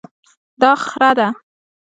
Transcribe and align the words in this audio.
دا 0.61 0.71
خره 0.85 1.11
ده 1.17 1.27